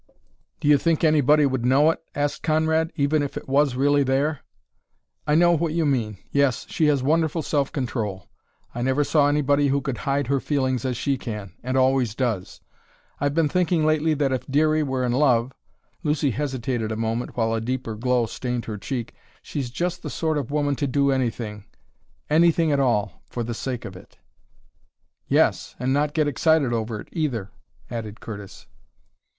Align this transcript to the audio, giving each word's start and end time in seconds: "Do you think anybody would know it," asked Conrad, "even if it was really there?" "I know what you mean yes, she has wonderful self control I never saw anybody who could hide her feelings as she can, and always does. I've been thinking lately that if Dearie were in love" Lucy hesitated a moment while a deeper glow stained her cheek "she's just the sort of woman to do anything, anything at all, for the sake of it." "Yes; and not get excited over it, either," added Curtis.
"Do 0.59 0.67
you 0.67 0.79
think 0.79 1.03
anybody 1.03 1.45
would 1.45 1.63
know 1.63 1.91
it," 1.91 2.01
asked 2.15 2.41
Conrad, 2.41 2.91
"even 2.95 3.21
if 3.21 3.37
it 3.37 3.47
was 3.47 3.75
really 3.75 4.01
there?" 4.01 4.39
"I 5.27 5.35
know 5.35 5.51
what 5.51 5.73
you 5.73 5.85
mean 5.85 6.17
yes, 6.31 6.65
she 6.67 6.87
has 6.87 7.03
wonderful 7.03 7.43
self 7.43 7.71
control 7.71 8.27
I 8.73 8.81
never 8.81 9.03
saw 9.03 9.27
anybody 9.27 9.67
who 9.67 9.79
could 9.79 9.99
hide 9.99 10.25
her 10.25 10.39
feelings 10.39 10.85
as 10.85 10.97
she 10.97 11.19
can, 11.19 11.53
and 11.61 11.77
always 11.77 12.15
does. 12.15 12.61
I've 13.19 13.35
been 13.35 13.47
thinking 13.47 13.85
lately 13.85 14.15
that 14.15 14.31
if 14.31 14.47
Dearie 14.47 14.81
were 14.81 15.03
in 15.03 15.11
love" 15.11 15.53
Lucy 16.03 16.31
hesitated 16.31 16.91
a 16.91 16.95
moment 16.97 17.37
while 17.37 17.53
a 17.53 17.61
deeper 17.61 17.93
glow 17.93 18.25
stained 18.25 18.65
her 18.65 18.79
cheek 18.79 19.13
"she's 19.43 19.69
just 19.69 20.01
the 20.01 20.09
sort 20.09 20.39
of 20.39 20.49
woman 20.49 20.75
to 20.77 20.87
do 20.87 21.11
anything, 21.11 21.65
anything 22.27 22.71
at 22.71 22.79
all, 22.79 23.21
for 23.29 23.43
the 23.43 23.53
sake 23.53 23.85
of 23.85 23.95
it." 23.95 24.17
"Yes; 25.27 25.75
and 25.77 25.93
not 25.93 26.15
get 26.15 26.27
excited 26.27 26.73
over 26.73 26.99
it, 27.01 27.09
either," 27.11 27.51
added 27.91 28.19
Curtis. 28.19 28.65